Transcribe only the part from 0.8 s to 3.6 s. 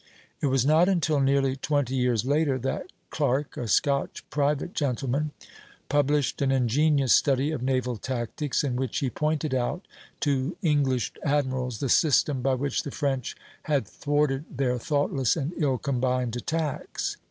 until nearly twenty years later that Clerk,